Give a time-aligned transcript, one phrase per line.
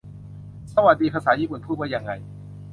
[0.73, 2.11] สวัสดี ภาษาญี่ปุ่นพูดว่ายังไง